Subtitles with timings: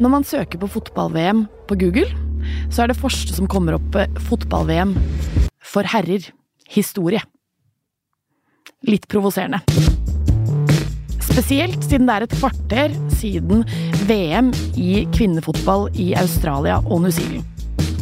[0.00, 2.06] Når man søker på fotball-VM på Google,
[2.72, 4.94] så er det første som kommer opp eh, fotball-VM
[5.60, 6.30] for herrer.
[6.70, 7.20] Historie.
[8.88, 9.58] Litt provoserende.
[11.20, 13.66] Spesielt siden det er et kvarter siden
[14.08, 17.44] VM i kvinnefotball i Australia og New Zealand.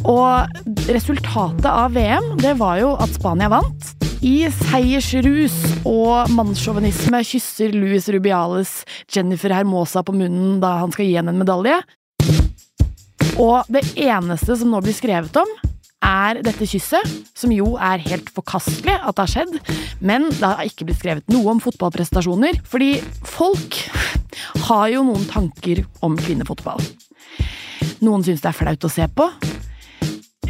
[0.06, 3.94] Og resultatet av VM, det var jo at Spania vant.
[4.18, 5.54] I seiersrus
[5.86, 8.80] og mannssjåvinisme kysser Louis Rubiales
[9.14, 11.76] Jennifer Hermosa på munnen da han skal gi henne en medalje.
[13.38, 15.52] Og det eneste som nå blir skrevet om,
[16.02, 17.06] er dette kysset,
[17.38, 19.54] som jo er helt forkastelig at det har skjedd,
[20.02, 23.78] men det har ikke blitt skrevet noe om fotballprestasjoner, fordi folk
[24.66, 26.82] har jo noen tanker om kvinnefotball.
[28.02, 29.30] Noen syns det er flaut å se på.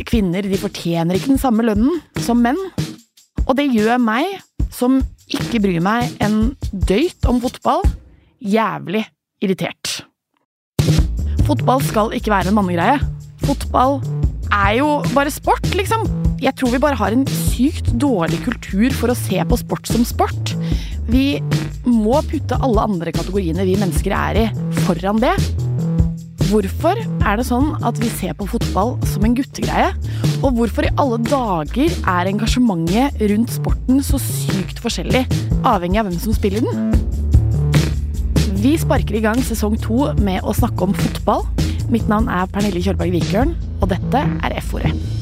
[0.09, 2.61] Kvinner de fortjener ikke den samme lønnen som menn.
[3.49, 4.39] Og det gjør meg,
[4.69, 5.01] som
[5.33, 7.83] ikke bryr meg en døyt om fotball,
[8.45, 9.07] jævlig
[9.43, 10.03] irritert.
[11.49, 12.99] Fotball skal ikke være en mannegreie.
[13.47, 14.03] Fotball
[14.53, 16.05] er jo bare sport, liksom.
[16.45, 20.05] Jeg tror vi bare har en sykt dårlig kultur for å se på sport som
[20.07, 20.53] sport.
[21.09, 21.41] Vi
[21.89, 24.47] må putte alle andre kategoriene vi mennesker er i,
[24.85, 25.35] foran det.
[26.49, 29.91] Hvorfor er det sånn at vi ser på fotball som en guttegreie?
[30.41, 35.27] Og hvorfor i alle dager er engasjementet rundt sporten så sykt forskjellig,
[35.69, 36.97] avhengig av hvem som spiller den?
[38.65, 41.45] Vi sparker i gang sesong to med å snakke om fotball.
[41.93, 45.18] Mitt navn er Pernille Kjølberg Vikørn, og dette er F-ordet.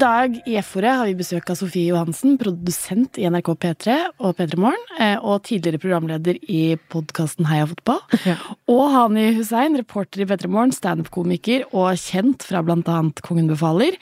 [0.00, 4.56] Dag i F-ordet har vi besøk av Sofie Johansen, produsent i NRK P3 og P3
[4.60, 8.00] Morgen, eh, og tidligere programleder i podkasten Heia fotball.
[8.30, 8.36] Ja.
[8.70, 13.96] Og Hani Hussein, reporter i P3 Morgen, standup-komiker og kjent fra annet Kongen befaler.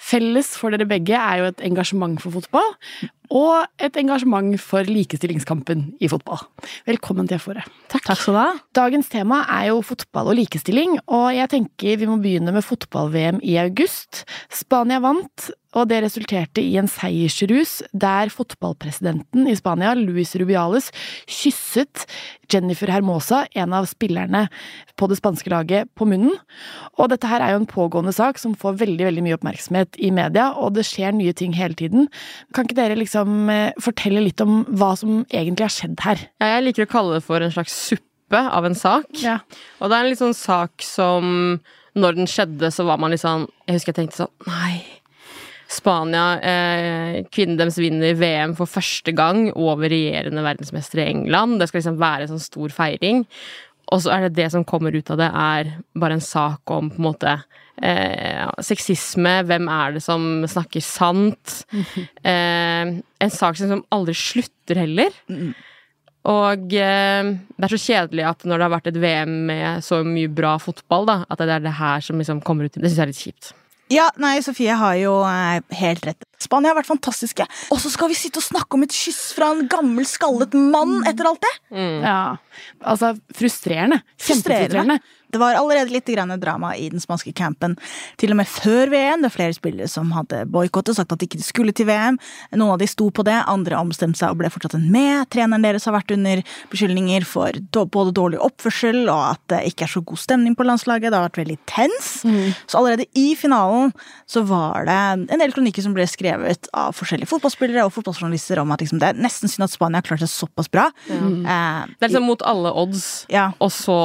[0.00, 2.74] Felles for dere begge er jo et engasjement for fotball,
[3.28, 6.40] og et engasjement for likestillingskampen i fotball.
[6.88, 7.64] Velkommen til F-ordet.
[7.92, 8.08] Takk.
[8.16, 8.48] skal du ha.
[8.76, 13.42] Dagens tema er jo fotball og likestilling, og jeg tenker vi må begynne med fotball-VM
[13.44, 14.24] i august.
[14.52, 20.88] Spania vant, og det resulterte i en seiersrus der fotballpresidenten i Spania, Luis Rubiales,
[21.28, 22.06] kysset
[22.48, 24.46] Jennifer Hermosa, en av spillerne
[24.96, 26.34] på det spanske laget, på munnen.
[26.96, 30.10] Og dette her er jo en pågående sak som får veldig, veldig mye oppmerksomhet i
[30.14, 32.08] media, og det skjer nye ting hele tiden.
[32.56, 36.28] Kan ikke dere liksom eh, fortelle litt om hva som egentlig har skjedd her?
[36.40, 39.10] Ja, jeg liker å kalle det for en slags suppe av en sak.
[39.20, 39.40] Ja.
[39.80, 41.60] Og det er en litt sånn sak som
[41.98, 44.97] Når den skjedde, så var man litt sånn Jeg husker jeg tenkte sånn Nei.
[45.68, 51.60] Spania, eh, kvinnen deres vinner VM for første gang over regjerende verdensmester i England.
[51.60, 53.26] Det skal liksom være en sånn stor feiring.
[53.92, 56.90] Og så er det det som kommer ut av det, er bare en sak om
[56.92, 57.34] på en måte
[57.84, 59.38] eh, sexisme.
[59.48, 61.62] Hvem er det som snakker sant?
[62.28, 62.88] Eh,
[63.24, 65.14] en sak som aldri slutter heller.
[66.28, 70.02] Og eh, det er så kjedelig at når det har vært et VM med så
[70.04, 72.76] mye bra fotball, da, at det er det her som liksom kommer ut.
[72.76, 73.52] Det syns jeg er litt kjipt.
[73.92, 76.26] Ja, nei, Sofie har jo eh, helt rett.
[76.42, 77.46] Spania har vært fantastiske.
[77.72, 81.00] Og så skal vi sitte og snakke om et kyss fra en gammel, skallet mann
[81.08, 81.54] etter alt det!
[82.04, 82.20] ja.
[82.84, 84.02] Altså, frustrerende.
[84.20, 84.98] Kjempefrustrerende.
[85.32, 87.76] Det var allerede litt grann drama i den spanske campen.
[88.20, 89.22] Til og med før VM.
[89.24, 92.18] Det er flere spillere som hadde boikottet, sagt at de ikke skulle til VM.
[92.56, 95.26] Noen av de sto på det, andre omstemte seg og ble fortsatt med.
[95.32, 97.52] Treneren deres har vært under beskyldninger for
[97.92, 101.10] både dårlig oppførsel og at det ikke er så god stemning på landslaget.
[101.12, 102.10] Det har vært veldig tens.
[102.68, 103.92] Så allerede i finalen
[104.28, 104.98] så var det
[105.32, 109.12] en del kronikker som ble skrevet av forskjellige fotballspillere og fotballjournalister om at liksom, det
[109.12, 110.88] er nesten synd at Spania har klart seg såpass bra.
[111.10, 113.50] Eh, Det er liksom mot alle odds, ja.
[113.60, 113.98] og så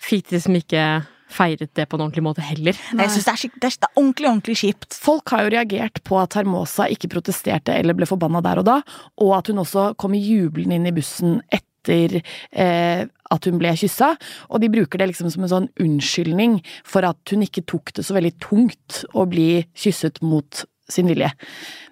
[0.00, 0.84] fikk de liksom ikke
[1.30, 2.74] feiret det på en ordentlig måte heller.
[2.90, 3.04] Nei.
[3.06, 4.96] Jeg synes det, er, skik- det, er, ordentlig, ordentlig kjipt.
[4.98, 8.80] Folk har jo reagert på at Hermosa ikke protesterte eller ble forbanna der og da,
[9.22, 14.14] og at hun også kom jublende inn i bussen etter eh, at hun ble kyssa.
[14.50, 18.06] Og de bruker det liksom som en sånn unnskyldning for at hun ikke tok det
[18.08, 21.30] så veldig tungt å bli kysset mot sin vilje.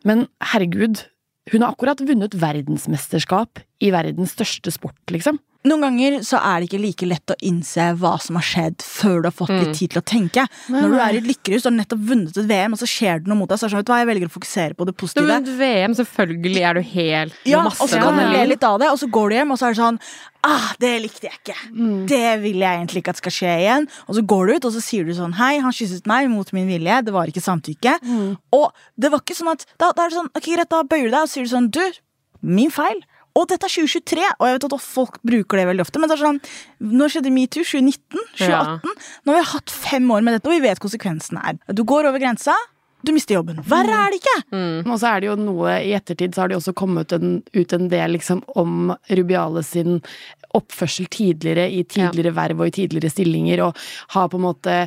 [0.09, 1.05] Men herregud,
[1.53, 5.39] hun har akkurat vunnet verdensmesterskap i verdens største sport, liksom.
[5.69, 9.23] Noen ganger så er det ikke like lett å innse hva som har skjedd, før
[9.23, 10.47] du har fått litt tid til å tenke.
[10.73, 13.23] Når du er i et lykkerus og har nettopp vunnet et VM, og så skjer
[13.23, 15.05] det noe mot deg, så er det sånn, jeg velger å fokusere på det Du
[15.21, 18.65] har vunnet VM, selvfølgelig er du helt Ja, masse og så kan du le litt
[18.65, 20.03] av det, og så går du hjem, og så er det sånn
[20.49, 21.55] Ah, det likte jeg ikke.
[22.09, 23.89] Det vil jeg egentlig ikke at skal skje igjen.
[24.07, 26.53] Og så går du ut, og så sier du sånn Hei, han kysset meg mot
[26.55, 27.01] min vilje.
[27.09, 27.97] Det var ikke samtykke.
[28.55, 31.11] Og det var ikke sånn at Da, da er det sånn, ok, greit, da bøyer
[31.11, 31.83] du deg og sier du sånn Du,
[32.41, 33.03] min feil.
[33.39, 36.17] Og dette er 2023, og jeg vet at folk bruker det veldig ofte, men det
[36.19, 36.41] er sånn
[36.99, 37.63] Nå skjedde metoo?
[37.63, 38.25] 2019?
[38.41, 38.49] 2018?
[38.49, 39.21] Ja.
[39.23, 41.63] Nå har vi hatt fem år med dette, og vi vet konsekvensene er.
[41.75, 42.57] Du går over grensa,
[43.07, 43.61] du mister jobben.
[43.69, 44.39] Verre er det ikke!
[44.83, 47.37] Og så er det jo noe I ettertid så har det jo også kommet en,
[47.55, 48.91] ut en del liksom om
[49.21, 50.01] Rubiale sin
[50.57, 53.79] oppførsel tidligere i tidligere verv og i tidligere stillinger, og
[54.17, 54.81] har på en måte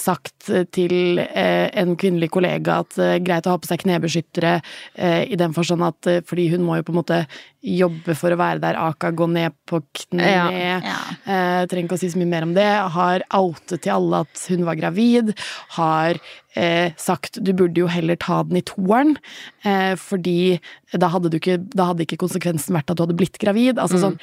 [0.00, 4.54] sagt til eh, en kvinnelig kollega at eh, greit å ha på seg knebeskyttere,
[4.96, 7.18] eh, i den forstand at eh, fordi hun må jo på en måte
[7.62, 10.26] jobbe for å være der Aka går ned på kne.
[10.26, 10.46] Ja.
[10.82, 10.98] Ja.
[11.22, 12.68] Eh, trenger ikke å si så mye mer om det.
[12.96, 15.30] Har outet til alle at hun var gravid.
[15.76, 16.18] Har
[16.58, 19.14] eh, sagt du burde jo heller ta den i toeren,
[19.62, 20.58] eh, fordi
[20.92, 23.78] da hadde, du ikke, da hadde ikke konsekvensen vært at du hadde blitt gravid.
[23.80, 24.18] Altså sånn.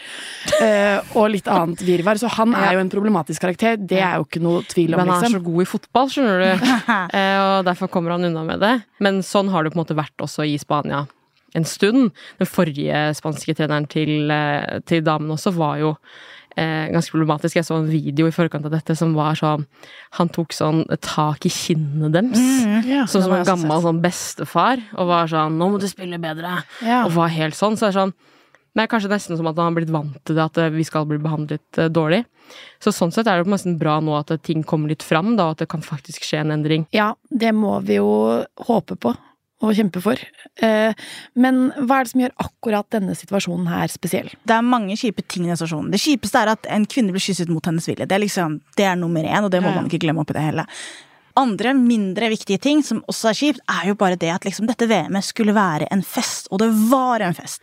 [0.59, 2.19] Eh, og litt annet virvar.
[2.19, 3.80] Så han er jo en problematisk karakter.
[3.80, 5.47] Det er jo ikke noe tvil om, Men han er så liksom.
[5.47, 6.68] god i fotball, skjønner du.
[6.89, 8.74] Eh, og derfor kommer han unna med det.
[9.03, 11.06] Men sånn har det på en måte vært også i Spania
[11.56, 12.12] en stund.
[12.40, 15.96] Den forrige spanske treneren til, eh, til damene også var jo
[16.57, 17.56] eh, ganske problematisk.
[17.60, 19.66] Jeg så en video i forkant av dette som var sånn
[20.18, 22.40] Han tok sånn tak i kinnene deres.
[22.90, 23.06] Ja.
[23.10, 26.63] Sånn som en gammel sånn bestefar, og var sånn 'Nå må du spille bedre'.
[26.81, 27.06] yeah.
[27.06, 27.78] Og var helt sånn.
[27.78, 28.13] Så det er sånn
[28.78, 30.86] det er kanskje nesten som at han har blitt vant til det, at eh, vi
[30.88, 32.24] skal bli behandlet eh, dårlig.
[32.81, 35.57] Så sånn sett er det nesten bra nå at ting kommer litt fram, da, og
[35.57, 36.86] at det kan faktisk skje en endring.
[36.96, 39.16] Ja, det må vi jo håpe på
[39.59, 40.21] og kjempe for.
[40.63, 40.95] Eh,
[41.35, 44.31] men hva er det som gjør akkurat denne situasjonen her spesiell?
[44.47, 45.91] Det er mange kjipe ting i denne situasjonen.
[45.91, 48.07] Det kjipeste er at en kvinne blir kysset mot hennes vilje.
[48.07, 50.45] Det er liksom, det er nummer én, og det må man ikke glemme oppi det
[50.47, 50.67] hele.
[51.39, 54.88] Andre mindre viktige ting som også er kjipt, er jo bare det at liksom dette
[54.89, 57.62] VM-et skulle være en fest, og det var en fest.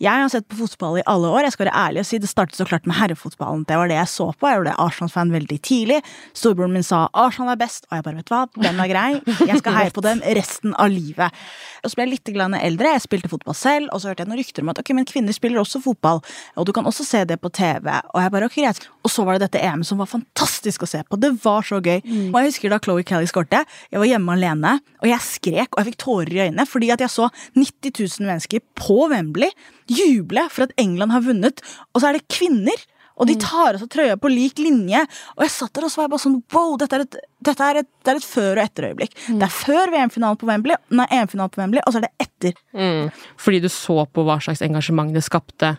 [0.00, 1.44] Jeg har sett på fotball i alle år.
[1.46, 3.64] Jeg skal være ærlig og si Det startet så klart med herrefotballen.
[3.68, 4.48] Det var det jeg så på.
[4.48, 6.00] Jeg ble Arsenal-fan veldig tidlig.
[6.36, 9.08] Storebroren min sa Arsenal er best, og jeg bare vet hva, den er grei.
[9.48, 11.42] Jeg skal heie på dem resten av livet.
[11.82, 12.92] Og så ble jeg litt eldre.
[12.94, 15.36] Jeg spilte fotball selv, og så hørte jeg noen rykter om at ok, men kvinner
[15.36, 16.22] spiller også fotball,
[16.56, 17.90] og du kan også se det på TV.
[18.14, 18.88] Og jeg bare, ok, greit.
[19.04, 21.18] Og så var det dette EM som var fantastisk å se på.
[21.20, 22.00] Det var så gøy.
[22.28, 23.64] Og jeg husker da Chloé Kelly skårte.
[23.90, 27.02] Jeg var hjemme alene, og jeg skrek, og jeg fikk tårer i øynene, fordi at
[27.02, 27.26] jeg så
[27.58, 29.50] 90 000 mennesker på Wembley
[29.90, 32.86] juble for at England har vunnet, og så er det kvinner.
[33.18, 35.00] Og de tar av seg trøya på lik linje.
[35.34, 37.16] Og jeg satt der og så var jeg bare sånn wow, dette er et,
[37.48, 39.16] dette er et, det er et før- og etterøyeblikk.
[39.26, 42.62] Det er før VM-finalen på Wembley, nei, EM-finalen på Wembley, og så er det etter.
[42.78, 43.10] Mm.
[43.42, 45.74] Fordi du så på hva slags engasjement det skapte.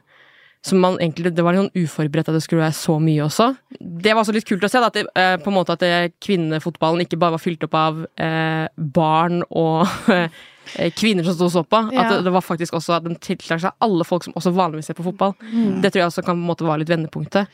[0.66, 3.50] Som man egentlig, Det var litt sånn uforberedt at det skulle være så mye også.
[3.80, 5.84] Det var også litt kult å se da, at, det, eh, på en måte at
[5.84, 11.48] det, kvinnefotballen ikke bare var fylt opp av eh, barn og eh, kvinner som sto
[11.48, 11.86] og så på.
[11.94, 14.92] At det, det var faktisk også at den tiltrakk seg alle folk som også vanligvis
[14.92, 15.38] ser på fotball.
[15.40, 17.48] Det tror jeg også kan på en måte være litt vendepunktet.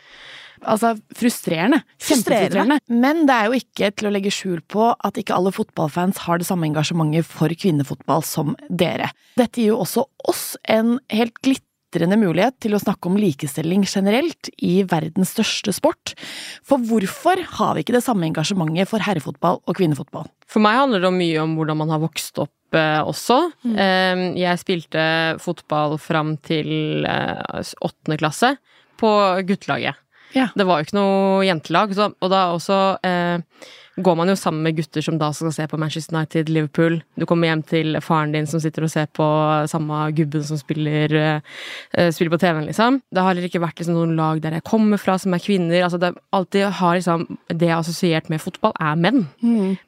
[0.64, 1.82] Altså, frustrerende.
[2.02, 2.80] Frustrerende.
[2.80, 2.80] Kjempefrustrerende.
[3.04, 6.42] Men det er jo ikke til å legge skjul på at ikke alle fotballfans har
[6.42, 9.12] det samme engasjementet for kvinnefotball som dere.
[9.38, 14.50] Dette gir jo også oss en helt glitrende mulighet til å snakke om likestilling generelt
[14.60, 16.14] i verdens største sport.
[16.66, 20.28] For hvorfor har vi ikke det samme engasjementet for herrefotball og kvinnefotball?
[20.46, 23.40] For meg handler det mye om hvordan man har vokst opp eh, også.
[23.72, 25.06] Eh, jeg spilte
[25.44, 28.58] fotball fram til eh, åttende klasse
[29.00, 29.12] på
[29.48, 29.96] guttelaget.
[30.36, 30.50] Ja.
[30.52, 33.40] Det var jo ikke noe jentelag, og da også eh,
[33.96, 36.98] går man jo sammen med gutter som da skal se på Manchester United, Liverpool.
[37.16, 39.26] Du kommer hjem til faren din som sitter og ser på
[39.72, 43.00] samme gubben som spiller, uh, spiller på TV-en, liksom.
[43.08, 45.78] Det har heller ikke vært liksom, noen lag der jeg kommer fra som er kvinner.
[45.86, 49.24] Altså, det, alltid har liksom, det jeg har assosiert med fotball, er menn.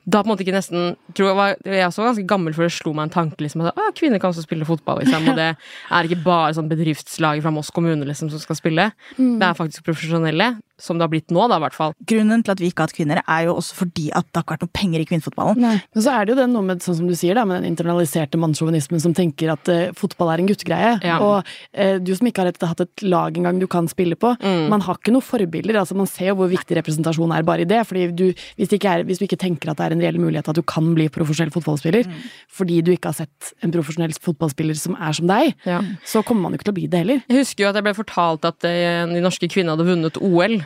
[0.06, 2.70] Da på en måte ikke nesten tror jeg, var, jeg er også ganske gammel før
[2.70, 5.04] det slo meg en tanke liksom, at ah, kvinner kan også spille fotball.
[5.04, 5.50] Liksom, og det
[5.98, 8.90] er ikke bare sånn bedriftslag fra Moss kommune liksom, som skal spille.
[9.18, 11.94] Det er faktisk profesjonelle, som det har blitt nå, da, i hvert fall.
[12.10, 14.46] Grunnen til at vi ikke har hatt kvinner, er jo også fordi at det har
[14.46, 15.62] ikke vært noe penger i kvinnefotballen.
[15.66, 17.72] Men så er det jo det noe med, sånn som du sier, da, med den
[17.72, 20.92] internaliserte mannssjåvinismen som tenker at uh, fotball er en guttegreie.
[21.06, 21.18] Ja.
[21.26, 24.36] Og uh, du som ikke har et, hatt et lag engang du kan spille på,
[24.38, 25.78] man har ikke noen forbilder.
[25.82, 27.82] altså Man ser jo hvor viktig representasjon er bare i det.
[27.90, 28.26] fordi du,
[28.60, 30.58] hvis, det ikke er, hvis du ikke tenker at det er en reell mulighet at
[30.58, 32.08] du kan bli profesjonell fotballspiller,
[32.54, 35.82] fordi du ikke har sett en profesjonell fotballspiller som er som deg, Ja.
[36.06, 37.22] så kommer man jo ikke til å bli det heller.
[37.28, 40.58] Jeg husker jo at jeg ble fortalt at eh, de norske kvinnene hadde vunnet OL.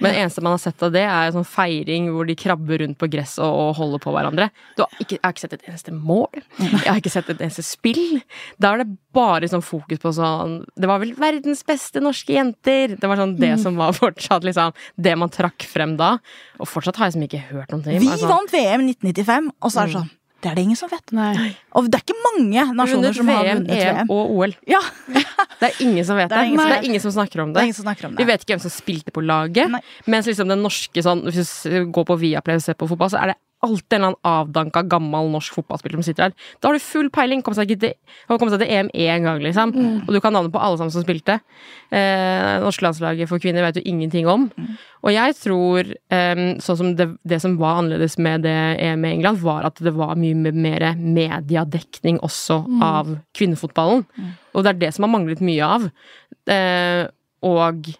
[0.00, 2.98] Men det eneste man har sett av det, er sånn feiring hvor de krabber rundt
[2.98, 4.48] på gress og, og holder på hverandre.
[4.74, 6.42] Du har ikke, jeg har ikke sett et eneste mål.
[6.58, 8.02] Jeg har ikke sett et eneste spill.
[8.58, 12.96] Da er det bare sånn fokus på sånn Det var vel verdens beste norske jenter!
[12.98, 16.16] Det var sånn det som var fortsatt liksom det man trakk frem da.
[16.58, 18.02] Og fortsatt har jeg som ikke hørt noen ting.
[18.02, 20.12] Vi Altså, vant VM i 1995, og så er det sånn
[20.44, 21.12] Det er det ingen som vet.
[21.16, 21.50] Nei.
[21.78, 24.10] Og det er ikke mange nasjoner som har VM, vunnet EM VM.
[24.12, 24.54] og OL.
[24.68, 24.80] Ja,
[25.60, 26.44] Det er ingen som vet Det det.
[26.44, 27.76] er som det er ingen som snakker om det det.
[27.78, 29.70] snakker om Vi vet ikke hvem som spilte på laget.
[29.72, 29.80] Nei.
[30.12, 33.22] Mens liksom den norske sånn, Hvis du går på Viaplay og ser på fotball, så
[33.22, 36.48] er det alltid en eller annen avdanka, gammel norsk fotballspiller som sitter der.
[36.60, 37.42] Da har du full peiling.
[37.44, 37.94] Kom seg, til,
[38.30, 39.74] kom seg til EM én gang, liksom.
[40.04, 41.38] Og du kan navnet på alle sammen som spilte.
[41.94, 44.48] Eh, norske landslaget for kvinner vet du ingenting om.
[45.04, 49.14] Og jeg tror, eh, sånn som det, det som var annerledes med det EM i
[49.16, 54.06] England, var at det var mye mer mediedekning også av kvinnefotballen.
[54.54, 55.90] Og det er det som har manglet mye av.
[56.50, 57.04] Eh,
[57.44, 57.94] og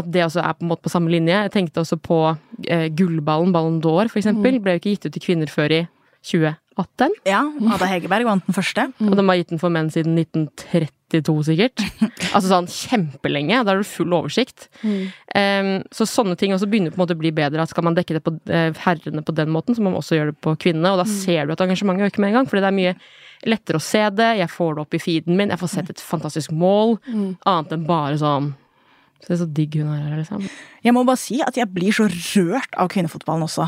[0.00, 1.44] at det også er på en måte på samme linje.
[1.46, 2.22] Jeg tenkte også på
[2.68, 4.60] eh, gullballen, Ballon d'Or, for eksempel.
[4.62, 5.82] Ble jo ikke gitt ut til kvinner før i
[6.26, 7.14] 2018.
[7.26, 7.42] Ja,
[7.74, 8.88] Ada Hegerberg vant den første.
[9.08, 11.84] Og de har gitt den for menn siden 1932, sikkert.
[12.34, 13.62] altså sånn kjempelenge.
[13.62, 14.68] Da har du full oversikt.
[14.84, 17.64] Em, så sånne ting også begynner på en måte å bli bedre.
[17.64, 20.18] At skal man dekke det på eh, herrene på den måten, så må man også
[20.18, 20.94] gjøre det på kvinnene.
[20.94, 22.94] Og da ser du at engasjementet øker med en gang, fordi det er mye
[23.46, 24.30] lettere å se det.
[24.40, 25.52] Jeg får det opp i feeden min.
[25.54, 26.98] Jeg får sett et fantastisk mål.
[27.46, 28.52] Annet enn bare sånn
[29.26, 30.44] Se så digg hun er her, liksom.
[30.84, 33.66] Jeg må bare si at jeg blir så rørt av kvinnefotballen også.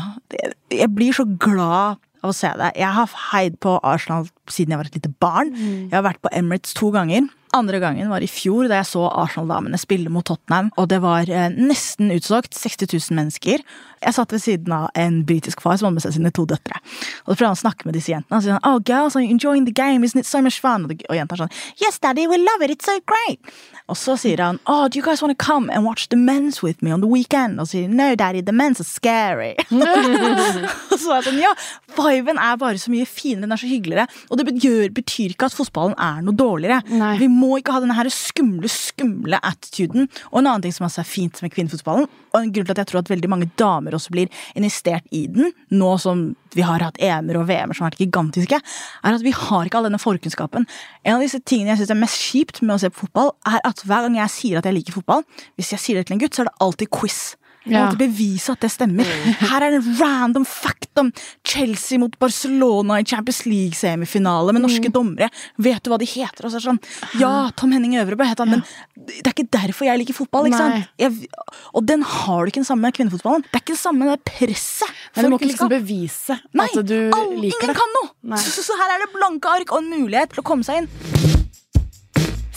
[0.71, 2.71] Jeg blir så glad av å se det.
[2.79, 5.53] Jeg har heid på Arsenal siden jeg var et lite barn.
[5.57, 7.27] Jeg har vært på Emirates to ganger.
[7.57, 10.69] Andre gangen var i fjor, da jeg så Arsenal-damene spille mot Tottenham.
[10.79, 12.55] Og det var eh, nesten utsolgt.
[12.55, 13.65] 60 000 mennesker.
[14.01, 16.79] Jeg satt ved siden av en britisk far som hadde med seg sine to døtre.
[17.25, 18.37] Og da prøvde han å snakke med disse jentene.
[18.37, 20.05] Og så sier han, oh girls, are you enjoying the game?
[20.07, 20.87] Isn't it so much fun?
[20.87, 21.53] Og, og jentene er sånn,
[21.83, 23.53] yes daddy, we love it, it's so great.
[23.91, 26.61] Og så sier han, oh, do you guys want to come and watch the men's
[26.63, 27.59] with me on the weekend?
[27.59, 29.53] Og så sier no daddy, the men's are scary.
[29.71, 31.51] og så er jeg sånn, ja,
[31.97, 34.07] viben er bare så mye finere, den er så hyggeligere.
[34.31, 36.81] Og det betyr, betyr ikke at fotballen er noe dårligere.
[37.01, 37.13] Nei.
[37.21, 40.07] Vi må ikke ha denne her skumle, skumle attituden.
[40.31, 42.83] Og en annen ting som også er fint med kvinnefotballen, og en grunn til at
[42.83, 46.83] jeg tror at veldig mange damer også blir investert i den, nå som vi har
[46.83, 50.01] hatt EM-er og VM-er som har vært gigantiske, er at vi har ikke all denne
[50.01, 50.67] forkunnskapen.
[51.05, 53.61] En av disse tingene jeg synes er mest kjipt med å se på fotball, er
[53.67, 55.23] at hver gang jeg sier at jeg liker fotball,
[55.59, 57.21] hvis jeg sier det til en gutt, så er det alltid quiz.
[57.61, 57.81] Jeg må Ja.
[57.91, 59.05] alltid bevise at det stemmer.
[59.37, 61.11] Her er en random fact om
[61.45, 65.27] Chelsea mot Barcelona i Champions League-semifinale med norske dommere.
[65.61, 66.45] Vet du hva de heter?
[66.45, 68.63] Og så er det sånn, ja, Tom Henning Øvrebø het han, men
[68.97, 70.49] det er ikke derfor jeg liker fotball.
[70.49, 70.89] ikke sant?
[70.97, 71.29] Jeg,
[71.77, 73.45] og den har du ikke den samme med kvinnefotballen.
[73.45, 74.89] Det er ikke det samme med presset.
[75.15, 77.77] Men du må ikke liksom bevise Nei, at du all- liker ingen det.
[77.77, 78.09] kan noe!
[78.23, 78.37] Nei.
[78.41, 80.89] Så, så her er det blanke ark og en mulighet til å komme seg inn.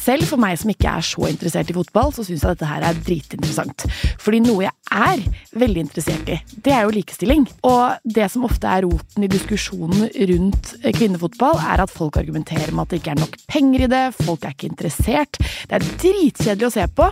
[0.04, 2.82] Selv for meg som ikke er så interessert i fotball, så syns jeg dette her
[2.84, 3.86] er dritinteressant.
[4.20, 5.22] Fordi noe jeg er
[5.56, 7.46] veldig interessert i, det er jo likestilling.
[7.66, 12.84] Og det som ofte er roten i diskusjonen rundt kvinnefotball, er at folk argumenterer med
[12.84, 15.40] at det ikke er nok penger i det, folk er ikke interessert.
[15.40, 17.08] Det er dritkjedelig å se på.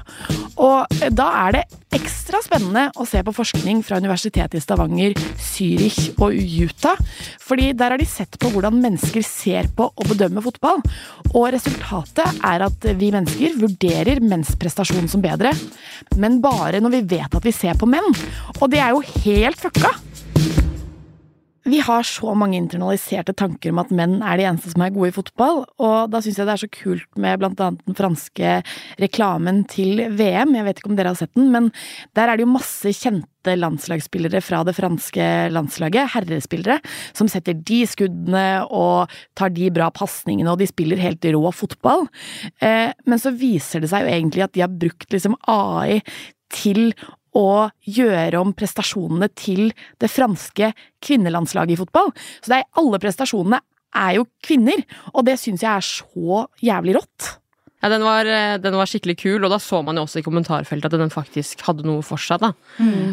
[0.62, 6.12] Og da er det ekstra spennende å se på forskning fra Universitetet i Stavanger, Zürich
[6.22, 7.00] og Utah.
[7.42, 10.80] Fordi der har de sett på hvordan mennesker ser på og bedømmer fotball.
[11.32, 15.52] Og resultatet er at vi mennesker vurderer mensprestasjon som bedre,
[16.20, 18.10] men bare når vi vet at vi ser på menn.
[18.60, 19.94] Og det er jo helt fucka!
[21.62, 25.12] Vi har så mange internaliserte tanker om at menn er de eneste som er gode
[25.12, 28.54] i fotball, og da syns jeg det er så kult med blant annet den franske
[28.98, 30.56] reklamen til VM.
[30.58, 31.70] Jeg vet ikke om dere har sett den, men
[32.18, 36.80] der er det jo masse kjente landslagsspillere fra det franske landslaget, herrespillere,
[37.14, 42.08] som setter de skuddene og tar de bra pasningene, og de spiller helt rå fotball.
[42.58, 46.02] Eh, men så viser det seg jo egentlig at de har brukt liksom AI
[46.52, 46.90] til
[47.38, 49.70] å gjøre om prestasjonene til
[50.02, 50.72] det franske
[51.04, 52.10] kvinnelandslaget i fotball.
[52.40, 53.62] Så det er, alle prestasjonene
[54.02, 57.36] er jo kvinner, og det syns jeg er så jævlig rått.
[57.82, 60.22] Ja, den var, eh, den var skikkelig kul, og da så man jo også i
[60.22, 62.38] kommentarfeltet at den faktisk hadde noe for seg.
[62.38, 62.52] da.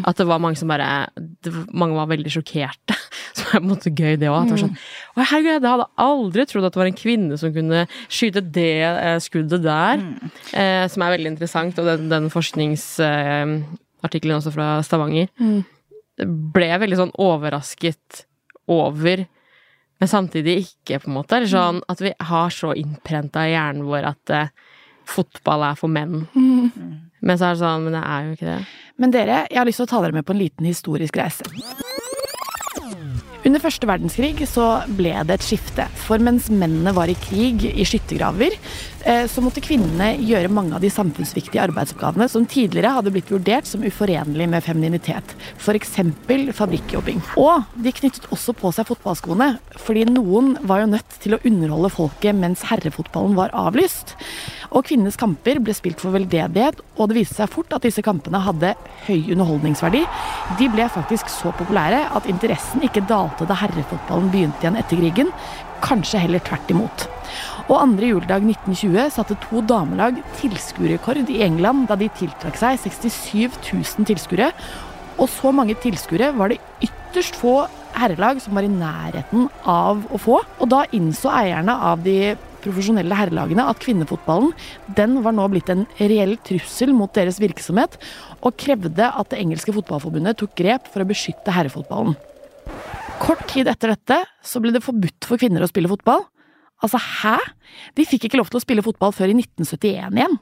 [0.06, 2.94] At det var mange som bare det, Mange var veldig sjokkerte.
[3.34, 4.50] Som er på en måte gøy, det òg.
[4.58, 4.74] Sånn,
[5.14, 8.82] Å, herregud, jeg hadde aldri trodd at det var en kvinne som kunne skyte det
[8.86, 10.02] eh, skuddet der.
[10.50, 12.26] Eh, som er veldig interessant, og den, den
[14.00, 15.28] forskningsartikkelen også fra Stavanger.
[16.20, 18.24] Ble jeg veldig sånn overrasket
[18.70, 19.26] over
[20.00, 21.36] men samtidig ikke, på en måte.
[21.36, 24.46] Eller sånn at vi har så innprenta i hjernen vår at uh,
[25.04, 26.22] fotball er for menn.
[27.20, 28.60] Men så er det sånn, men det er jo ikke det.
[28.96, 31.44] Men dere, jeg har lyst til å ta dere med på en liten historisk reise.
[33.50, 34.64] Under første verdenskrig så
[34.94, 38.54] ble det et skifte, for mens mennene var i krig i skyttergraver,
[39.02, 43.66] eh, så måtte kvinnene gjøre mange av de samfunnsviktige arbeidsoppgavene som tidligere hadde blitt vurdert
[43.66, 45.98] som uforenlig med femininitet, f.eks.
[46.54, 47.18] fabrikkjobbing.
[47.42, 51.90] Og de knyttet også på seg fotballskoene, fordi noen var jo nødt til å underholde
[51.90, 54.14] folket mens herrefotballen var avlyst.
[54.70, 58.38] Og kvinnenes kamper ble spilt for veldedighet, og det viste seg fort at disse kampene
[58.46, 58.76] hadde
[59.08, 60.04] høy underholdningsverdi.
[60.60, 65.32] De ble faktisk så populære at interessen ikke dalte da herrefotballen begynte igjen etter krigen,
[65.84, 67.06] kanskje heller tvert imot.
[67.70, 73.60] Og andre juledag 1920 satte to damelag tilskuerrekord i England da de tiltrakk seg 67
[73.70, 74.50] 000 tilskuere.
[75.20, 77.62] Og så mange tilskuere var det ytterst få
[77.94, 80.40] herrelag som var i nærheten av å få.
[80.58, 84.50] Og da innså eierne av de profesjonelle herrelagene at kvinnefotballen
[84.96, 87.96] den var nå blitt en reell trussel mot deres virksomhet,
[88.44, 92.18] og krevde at det engelske fotballforbundet tok grep for å beskytte herrefotballen.
[93.20, 96.24] Kort tid etter dette så ble det forbudt for kvinner å spille fotball.
[96.80, 97.36] Altså, hæ?
[97.96, 100.38] De fikk ikke lov til å spille fotball før i 1971 igjen.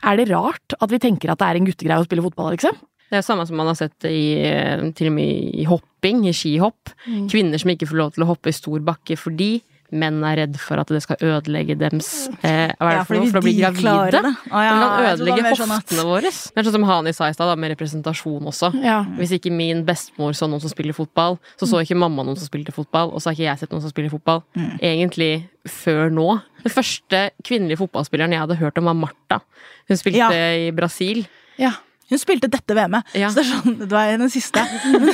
[0.00, 2.76] Er det rart at vi tenker at det er en guttegreie å spille fotball, liksom?
[3.10, 4.38] Det er samme som man har sett i,
[4.96, 6.92] til og med i hopping, i skihopp.
[7.08, 7.24] Mm.
[7.32, 9.56] Kvinner som ikke får lov til å hoppe i stor bakke fordi
[9.92, 13.18] menn er redd for at det skal ødelegge dems eh, Hva er det ja, for
[13.18, 13.30] noe?
[13.30, 14.20] For å bli gravide?
[14.20, 16.30] Det ah, ja, kan ødelegge sånn hoftene våre.
[16.30, 18.72] Det er sånn som Hani sa i stad, med representasjon også.
[18.84, 19.00] Ja.
[19.18, 22.48] Hvis ikke min bestemor så noen som spiller fotball, så så ikke mamma noen som
[22.48, 24.42] spilte fotball, og så har ikke jeg sett noen som spiller fotball.
[24.54, 24.72] Mm.
[24.92, 25.30] Egentlig
[25.68, 26.28] før nå.
[26.64, 29.40] Den første kvinnelige fotballspilleren jeg hadde hørt om, var Martha.
[29.90, 31.24] Hun spilte i Brasil.
[31.60, 31.74] Ja.
[32.10, 33.30] Hun spilte dette VM-et, ja.
[33.30, 34.62] så det er sånn, det var den siste.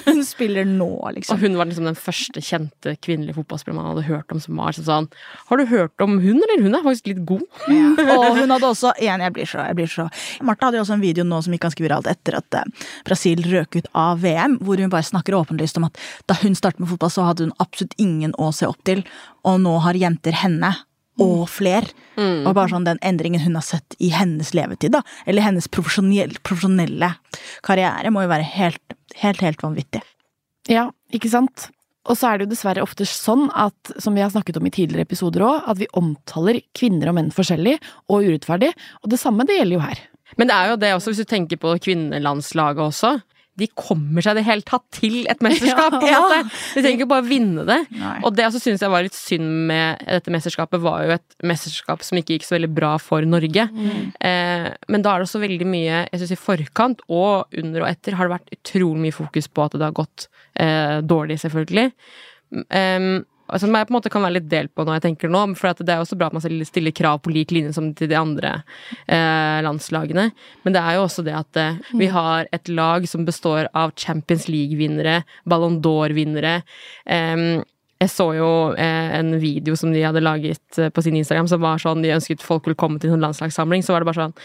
[0.07, 1.37] Hun spiller nå, liksom.
[1.37, 4.77] Og hun var liksom den første kjente kvinnelige fotballspilleren man hadde hørt om som var
[4.77, 5.09] sånn
[5.51, 6.63] Har du hørt om hun, eller?
[6.65, 7.45] Hun er faktisk litt god.
[7.69, 7.93] Ja.
[8.17, 10.09] Og hun hadde også igjen, jeg blir så, jeg blir så
[10.47, 13.45] Martha hadde jo også en video nå som gikk ganske viralt etter at eh, Brasil
[13.45, 16.01] røk ut av VM, hvor hun bare snakker åpenlyst om at
[16.31, 19.05] da hun startet med fotball, så hadde hun absolutt ingen å se opp til,
[19.47, 20.73] og nå har jenter henne
[21.21, 21.53] og mm.
[21.53, 21.89] fler.
[22.17, 22.43] Mm.
[22.47, 26.41] Og bare sånn den endringen hun har sett i hennes levetid, da, eller hennes profesjonelle,
[26.47, 27.15] profesjonelle
[27.67, 30.03] karriere, må jo være helt, helt, helt vanvittig.
[30.73, 31.71] Ja, ikke sant?
[32.07, 34.75] Og så er det jo dessverre ofte sånn at, som vi har snakket om i
[34.75, 38.71] tidligere episoder òg, at vi omtaler kvinner og menn forskjellig og urettferdig,
[39.03, 40.05] og det samme det gjelder jo her.
[40.39, 43.17] Men det er jo det også, hvis du tenker på kvinnelandslaget også
[43.57, 45.97] de kommer seg i det hele tatt til et mesterskap.
[45.97, 46.21] på en ja.
[46.23, 46.57] måte.
[46.75, 47.79] De trenger ikke bare vinne det.
[47.97, 48.17] Nei.
[48.27, 52.05] Og det også syns jeg var litt synd med dette mesterskapet, var jo et mesterskap
[52.07, 53.69] som ikke gikk så veldig bra for Norge.
[53.73, 54.11] Mm.
[54.31, 57.89] Eh, men da er det også veldig mye jeg synes i forkant og under og
[57.89, 60.29] etter har det vært utrolig mye fokus på at det har gått
[60.61, 61.91] eh, dårlig, selvfølgelig.
[62.53, 63.25] Um,
[63.61, 65.79] som jeg på en måte kan være litt delt på når jeg tenker nå, for
[65.79, 68.57] det er også bra at man stiller krav på lik linje som til de andre
[69.07, 70.29] eh, landslagene.
[70.67, 72.17] Men det er jo også det at eh, vi mm.
[72.17, 76.59] har et lag som består av Champions League-vinnere, Ballon d'Or-vinnere.
[77.07, 77.63] Eh,
[77.97, 81.63] jeg så jo eh, en video som de hadde laget eh, på sin Instagram, som
[81.63, 83.87] var sånn de ønsket folk ville komme til en landslagssamling.
[83.87, 84.37] Så var det bare sånn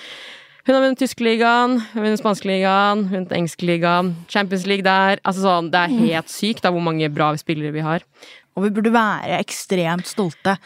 [0.62, 5.18] hun har vunnet tyskeligaen, vunnet spanskeligaen, vunnet engelskligaen, Champions League der.
[5.26, 6.04] Altså sånn, Det er mm.
[6.06, 8.06] helt sykt da hvor mange bra spillere vi har.
[8.58, 10.58] Og vi burde være ekstremt stolte.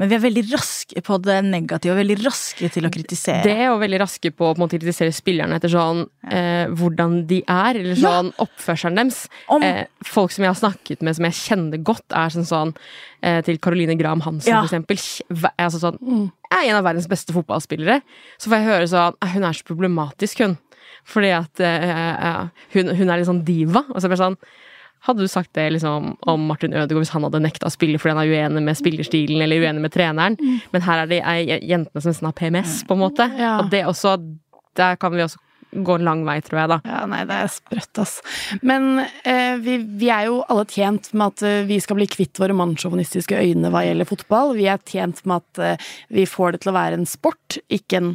[0.00, 3.42] Men vi er veldig raske på det negative og veldig raske til å kritisere.
[3.44, 7.76] Det og veldig raske på å på kritisere spillerne etter sånn eh, hvordan de er,
[7.82, 8.36] eller sånn ja.
[8.46, 9.26] oppførselen deres.
[9.52, 9.66] Om...
[9.66, 12.72] Eh, folk som jeg har snakket med som jeg kjenner godt, er sånn sånn
[13.20, 14.62] eh, Til Caroline Graham Hansen, ja.
[14.62, 15.04] for eksempel.
[15.60, 16.24] Altså sånn, mm.
[16.48, 18.00] Er en av verdens beste fotballspillere.
[18.40, 20.56] Så får jeg høre sånn Hun er så problematisk, hun.
[21.10, 22.40] Fordi at eh,
[22.72, 23.84] hun, hun, er litt sånn diva.
[23.92, 24.40] Og så blir jeg sånn
[25.06, 28.16] hadde du sagt det liksom, om Martin Ødegaard hvis han hadde nekta å spille fordi
[28.16, 30.36] han er uenig med spillerstilen eller uenig med treneren?
[30.40, 30.58] Mm.
[30.74, 31.20] Men her er det
[31.58, 33.28] jentene som nesten har PMS, på en måte.
[33.40, 33.58] Ja.
[33.62, 34.18] Og det også
[34.78, 36.78] Der kan vi også gå en lang vei, tror jeg, da.
[36.86, 38.16] Ja, nei, det er sprøtt, ass.
[38.66, 42.40] Men eh, vi, vi, er jo alle tjent med at eh, vi skal bli kvitt
[42.42, 44.54] våre mannssjåvinistiske øyne hva gjelder fotball.
[44.58, 48.00] Vi er tjent med at eh, vi får det til å være en sport, ikke
[48.00, 48.12] en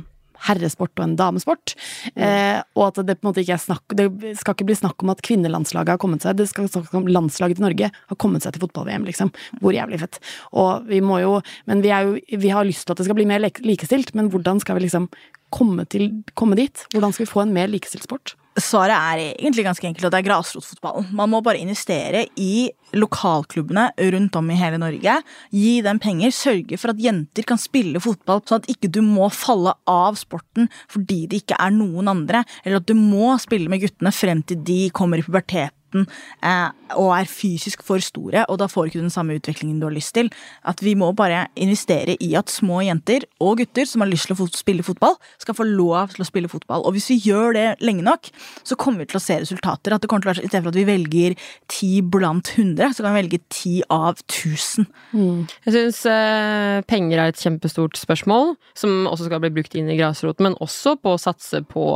[0.47, 1.75] herresport og en damesport.
[2.15, 2.23] Mm.
[2.25, 5.03] Eh, og at det på en måte ikke er snakk Det skal ikke bli snakk
[5.03, 8.45] om at kvinnelandslaget har kommet seg, det skal snakkes om landslaget til Norge har kommet
[8.45, 9.31] seg til fotball-VM, liksom.
[9.61, 10.19] Hvor jævlig fett.
[10.53, 13.27] Og vi må jo Men vi, jo, vi har lyst til at det skal bli
[13.27, 15.09] mer likestilt, men hvordan skal vi liksom
[15.53, 16.85] komme, til, komme dit?
[16.93, 18.35] Hvordan skal vi få en mer likestilt sport?
[18.55, 21.09] Svaret er egentlig ganske enkelt og det er grasrotfotballen.
[21.17, 25.17] Man må bare investere i lokalklubbene rundt om i hele Norge.
[25.51, 26.31] Gi dem penger.
[26.31, 30.69] Sørge for at jenter kan spille fotball, sånn at ikke du må falle av sporten
[30.91, 32.45] fordi det ikke er noen andre.
[32.63, 36.05] Eller at du må spille med guttene frem til de kommer i pubertet idretten
[36.43, 39.87] eh, og er fysisk for store, og da får ikke du den samme utviklingen du
[39.87, 40.29] har lyst til.
[40.65, 44.37] At vi må bare investere i at små jenter og gutter som har lyst til
[44.37, 46.85] å spille fotball, skal få lov til å spille fotball.
[46.85, 48.29] Og hvis vi gjør det lenge nok,
[48.63, 49.95] så kommer vi til å se resultater.
[49.95, 51.37] At det kommer til å være, I stedet for at vi velger
[51.71, 54.87] ti blant hundre, så kan vi velge ti av tusen.
[55.11, 55.45] Mm.
[55.65, 59.97] Jeg syns eh, penger er et kjempestort spørsmål, som også skal bli brukt inn i
[59.99, 61.87] grasrot, men også på å satse på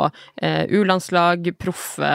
[0.42, 2.10] eh, U-landslag, proffe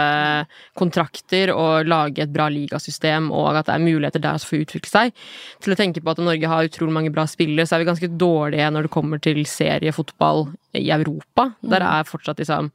[0.79, 4.91] kontrakter og lage et bra ligasystem, og at det er muligheter der for å utvikle
[4.91, 5.25] seg.
[5.65, 8.13] Til å tenke på at Norge har utrolig mange bra spillere, så er vi ganske
[8.21, 10.47] dårlige når det kommer til seriefotball
[10.79, 11.51] i Europa.
[11.63, 11.91] Der mm.
[11.91, 12.73] er fortsatt liksom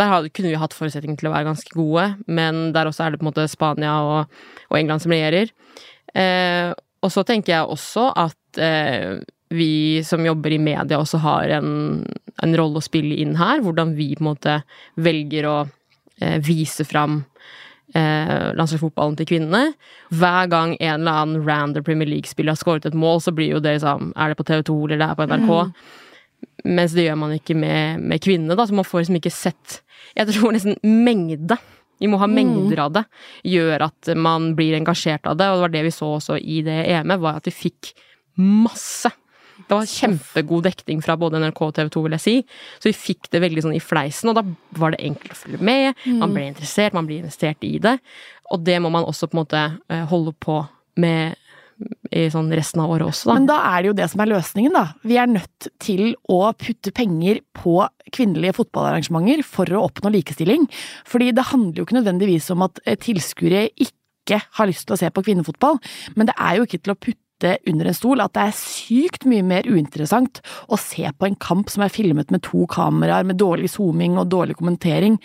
[0.00, 3.20] Der kunne vi hatt forutsetninger til å være ganske gode, men der også er det
[3.20, 4.38] på en måte Spania og,
[4.70, 5.50] og England som regjerer.
[6.14, 11.56] Eh, og så tenker jeg også at eh, vi som jobber i media også har
[11.58, 11.70] en,
[12.42, 13.62] en rolle å spille inn her.
[13.64, 14.56] Hvordan vi på en måte
[15.00, 15.56] velger å
[16.20, 17.22] eh, vise fram
[17.94, 19.72] eh, landslagsfotballen til kvinnene.
[20.14, 23.62] Hver gang en eller annen random Premier League-spiller har skåret et mål, så blir jo
[23.62, 25.52] det liksom Er det på TV2 eller det er på NRK?
[26.64, 29.80] Mens det gjør man ikke med, med kvinnene, da, så man får liksom ikke sett
[30.16, 31.58] Jeg tror nesten mengde
[32.00, 33.02] vi må ha mengder av det.
[33.44, 36.62] Gjør at man blir engasjert av det, og det var det vi så også i
[36.64, 37.90] det EM-et, var at vi fikk
[38.40, 39.10] masse.
[39.68, 42.36] Det var kjempegod dekning fra både NRK og TV 2, vil jeg si.
[42.80, 44.44] Så vi fikk det veldig sånn i fleisen, og da
[44.80, 46.02] var det enkelt å følge med.
[46.20, 47.98] Man ble interessert, man blir investert i det.
[48.50, 50.62] Og det må man også på en måte eh, holde på
[51.00, 51.38] med
[52.12, 53.36] i sånn resten av året også, da.
[53.38, 54.82] Men da er det jo det som er løsningen, da.
[55.06, 57.78] Vi er nødt til å putte penger på
[58.12, 60.66] kvinnelige fotballarrangementer for å oppnå likestilling.
[61.08, 65.00] Fordi det handler jo ikke nødvendigvis om at eh, tilskuere ikke har lyst til å
[65.00, 65.80] se på kvinnefotball,
[66.18, 67.29] men det er jo ikke til å putte
[67.66, 71.70] under en stol at det er sykt mye mer uinteressant å se på en kamp
[71.72, 75.18] som er filmet med to kameraer, med dårlig zooming og dårlig kommentering,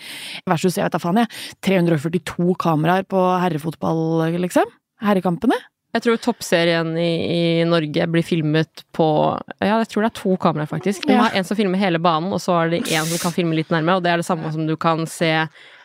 [0.48, 1.28] versus, jeg vet da faen jeg,
[1.66, 4.70] 342 kameraer på herrefotball, liksom.
[5.04, 5.58] Herrekampene.
[5.96, 9.06] Jeg tror toppserien i, i Norge blir filmet på
[9.64, 11.06] Ja, jeg tror det er to kameraer, faktisk.
[11.08, 11.28] Du må Ja.
[11.30, 13.72] ha en som filmer hele banen, og så er det en som kan filme litt
[13.72, 15.32] nærme, og det er det samme som du kan se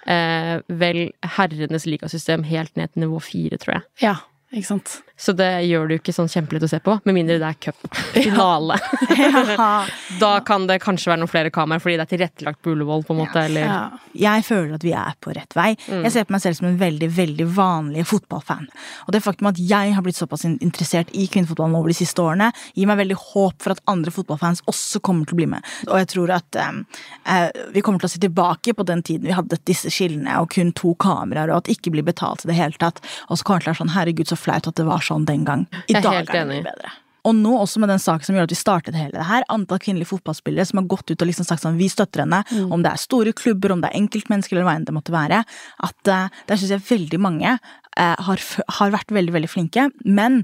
[0.07, 3.83] eh, vel herrenes ligasystem helt ned til nivå fire, tror jeg.
[4.03, 4.16] Ja,
[4.51, 4.97] ikke sant.
[5.20, 7.59] Så det gjør det jo ikke sånn kjempelett å se på, med mindre det er
[7.68, 7.83] cup.
[8.16, 8.78] Finale.
[9.18, 9.70] Ja.
[10.20, 13.14] Da kan det kanskje være noen flere kameraer, fordi det er tilrettelagt på Ullevål, på
[13.14, 13.80] en måte, eller Ja.
[14.20, 15.68] Jeg føler at vi er på rett vei.
[15.87, 18.66] Jeg ser på meg selv som en veldig veldig vanlig fotballfan.
[19.06, 22.50] Og det faktum at jeg har blitt såpass interessert i kvinnefotballen over de siste årene,
[22.74, 25.70] gir meg veldig håp for at andre fotballfans også kommer til å bli med.
[25.88, 26.83] Og jeg tror at um,
[27.30, 30.50] eh, vi kommer til å se tilbake på den tiden vi hadde disse skillene og
[30.54, 33.02] kun to kameraer, og at det ikke blir betalt i det hele tatt.
[33.28, 35.10] Og så kommer det til å være sånn herregud, så flaut at det var sånn
[35.18, 35.66] den gang.
[35.88, 36.92] I er dag er det mye bedre.
[37.29, 39.81] Og nå også med den saken som gjør at vi startet hele det her, antall
[39.83, 42.38] kvinnelige fotballspillere som har gått ut og liksom sagt sånn, vi støtter henne,
[42.73, 45.42] om det er store klubber, om det er enkeltmennesker eller hva enn det måtte være,
[45.85, 48.46] at uh, der syns jeg veldig mange uh, har,
[48.79, 50.40] har vært veldig, veldig flinke, men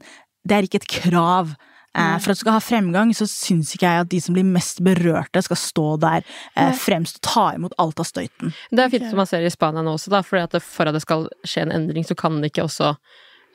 [0.47, 1.57] det er ikke et krav.
[1.97, 4.45] Eh, for at du skal ha fremgang, så syns ikke jeg at de som blir
[4.45, 8.53] mest berørte, skal stå der eh, fremst og ta imot alt av støyten.
[8.71, 10.97] Det er fint som man ser i Spania nå også, da, fordi at for at
[10.97, 12.93] det skal skje en endring, så kan det ikke også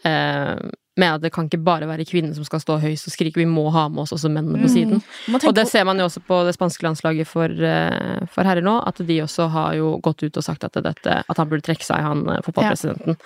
[0.09, 0.57] eh,
[0.99, 3.47] med at det kan ikke bare være kvinner som skal stå høyst og skrike, vi
[3.47, 4.99] må ha med oss også mennene på siden.
[4.99, 5.37] Mm.
[5.47, 8.75] Og det ser man jo også på det spanske landslaget for, eh, for herrer nå,
[8.87, 11.87] at de også har jo gått ut og sagt at, dette, at han burde trekke
[11.87, 13.15] seg, han fotballpresidenten.
[13.15, 13.21] fotballpresidenten.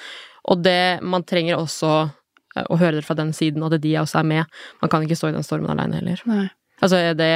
[0.54, 3.96] Og det, man trenger også eh, å høre det fra den siden, og at de
[4.04, 4.60] også er med.
[4.84, 6.22] Man kan ikke stå i den stormen aleine heller.
[6.30, 6.46] Nei.
[6.84, 7.32] Altså, det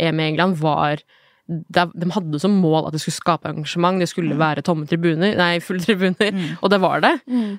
[0.00, 4.08] EM i England var det, De hadde som mål at det skulle skape engasjement, det
[4.08, 6.32] skulle være tomme tribuner, nei, fulle tribuner,
[6.64, 7.10] og det var det.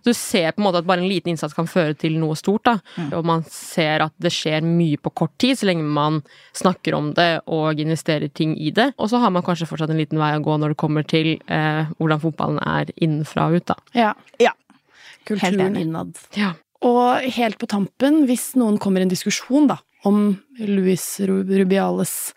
[0.06, 2.66] Du ser på en måte at bare en liten innsats kan føre til noe stort,
[2.66, 2.80] da.
[3.14, 6.24] Og man ser at det skjer mye på kort tid, så lenge man
[6.58, 8.92] snakker om det og investerer ting i det.
[8.98, 11.36] Og så har man kanskje fortsatt en liten vei å gå når det kommer til
[11.46, 13.78] eh, hvordan fotballen er innenfra og ut, da.
[13.94, 14.14] Ja.
[14.42, 14.56] Ja.
[15.30, 16.18] Kulturen innad.
[16.38, 16.56] Ja.
[16.86, 20.22] Og helt på tampen, hvis noen kommer i en diskusjon da, om
[20.60, 22.34] Luis Rubiales,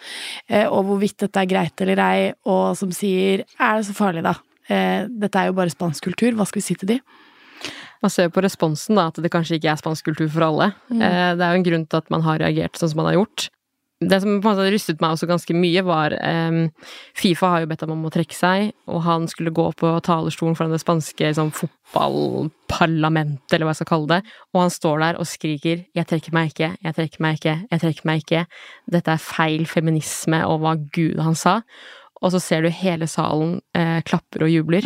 [0.49, 4.23] eh, og hvorvidt dette er greit eller ei, og som sier 'er det så farlig',
[4.25, 4.35] da?
[4.69, 7.01] Eh, dette er jo bare spansk kultur, hva skal vi si til de?
[8.03, 10.75] Man ser jo på responsen da, at det kanskje ikke er spansk kultur for alle.
[10.91, 10.99] Mm.
[11.01, 13.49] det er jo en grunn til at man har reagert sånn som man har gjort.
[13.99, 16.69] Det som på en måte rystet meg også ganske mye, var um,
[17.19, 20.55] Fifa har jo bedt ham om å trekke seg, og han skulle gå på talerstolen
[20.55, 24.21] foran det spanske liksom, fotballparlamentet, eller hva jeg skal kalle det,
[24.55, 27.81] og han står der og skriker 'jeg trekker meg ikke, jeg trekker meg ikke, jeg
[27.83, 28.47] trekker meg ikke',
[28.87, 31.63] dette er feil feminisme, og hva gud han sa.
[32.23, 34.83] Og så ser du hele salen eh, klapper og jubler,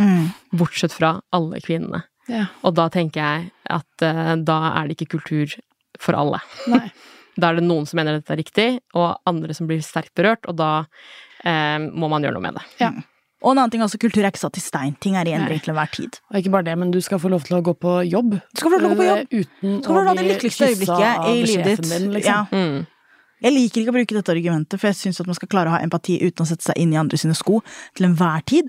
[0.52, 2.02] bortsett fra alle kvinnene.
[2.28, 2.46] Ja.
[2.62, 5.52] Og da tenker jeg at eh, da er det ikke kultur
[6.00, 6.40] for alle.
[6.68, 6.88] Nei.
[7.38, 10.44] Da er det noen som mener dette er riktig, og andre som blir sterkt berørt,
[10.50, 10.84] og da
[11.44, 12.64] eh, må man gjøre noe med det.
[12.82, 12.90] Ja.
[13.42, 14.92] Og en annen ting også, kultur er ikke satt i stein.
[15.02, 16.18] Ting er i endring til enhver tid.
[16.30, 18.36] Og ikke bare det, men du skal få lov til å gå på jobb.
[18.38, 19.24] Du skal få lov til å gå på jobb.
[19.24, 21.88] eh, Uten Du skal få lov til å ha det lykkeligste øyeblikket i livet ditt.
[21.90, 22.28] Din, liksom.
[22.30, 22.44] Ja.
[22.52, 22.86] Mm.
[23.42, 25.74] Jeg liker ikke å bruke dette argumentet, for jeg syns at man skal klare å
[25.74, 27.58] ha empati uten å sette seg inn i andre sine sko
[27.98, 28.68] til enhver tid.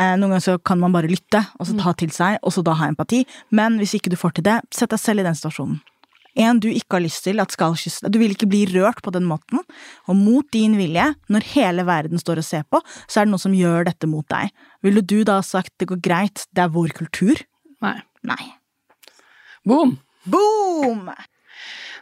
[0.00, 2.64] Eh, Noen ganger så kan man bare lytte, og så ta til seg, og så
[2.66, 3.22] da ha empati.
[3.54, 5.78] Men hvis ikke du får til det, sett deg selv i den situasjonen.
[6.38, 8.14] En du ikke har lyst til at skal kysse deg.
[8.14, 9.64] Du vil ikke bli rørt på den måten.
[10.06, 13.44] Og mot din vilje, når hele verden står og ser på, så er det noen
[13.48, 14.52] som gjør dette mot deg.
[14.86, 17.42] Ville du da sagt det går greit, det er vår kultur?
[17.84, 17.98] Nei.
[18.26, 18.44] Nei.
[19.66, 19.98] Boom!
[20.28, 21.10] Boom!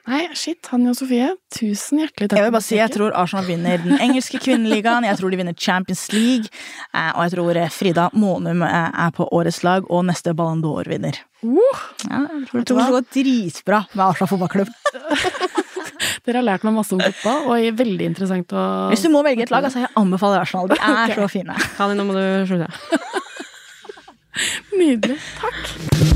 [0.07, 2.38] Nei, shit, Hanne og Sofie, tusen hjertelig takk.
[2.38, 5.57] Jeg vil bare si, jeg tror Arsenal vinner den engelske kvinneligaen, jeg tror de vinner
[5.59, 6.47] Champions League,
[6.92, 10.62] eh, og jeg tror eh, Frida Månum eh, er på årets lag, og neste Ballon
[10.62, 11.19] d'Or-vinner.
[11.42, 11.59] Uh,
[12.07, 14.71] Ja, jeg tror det går dritbra med Arsenal fotballklubb.
[16.27, 19.25] dere har lært meg masse om fotball, og er veldig interessant å Hvis du må
[19.27, 20.71] velge et lag, altså jeg anbefaler Arsenal.
[20.71, 21.19] De er okay.
[21.19, 21.59] så fine.
[21.79, 22.71] Kani, nå må du slutte.
[24.79, 25.19] Nydelig.
[25.40, 26.16] Takk.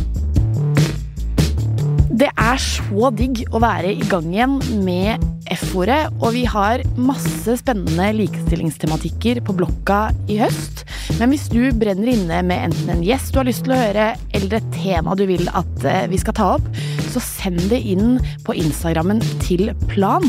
[2.20, 5.22] Det er så digg å være i gang igjen med
[5.54, 10.82] F-ordet, og vi har masse spennende likestillingstematikker på blokka i høst.
[11.16, 14.10] Men hvis du brenner inne med enten en gjest du har lyst til å høre,
[14.36, 16.68] eller et tema du vil at eh, vi skal ta opp,
[17.08, 20.28] så send det inn på Instagrammen til Plan.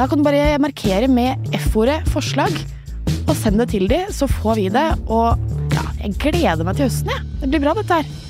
[0.00, 2.56] Da kan du bare markere med F-ordet forslag,
[3.26, 4.88] og send det til de, så får vi det.
[5.12, 5.36] Og
[5.76, 7.30] ja, jeg gleder meg til høsten, jeg.
[7.44, 8.29] Det blir bra, dette her.